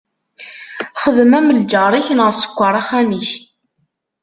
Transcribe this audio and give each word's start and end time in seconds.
Xdem 1.01 1.31
am 1.39 1.47
lǧaṛ-ik, 1.59 2.07
neɣ 2.13 2.29
sekkeṛ 2.33 2.73
axxam-ik! 2.81 3.29